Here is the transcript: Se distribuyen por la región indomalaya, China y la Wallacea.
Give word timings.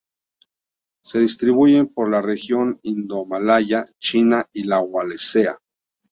Se 1.05 1.19
distribuyen 1.19 1.87
por 1.93 2.09
la 2.09 2.23
región 2.23 2.79
indomalaya, 2.81 3.85
China 3.99 4.47
y 4.51 4.63
la 4.63 4.79
Wallacea. 4.79 5.59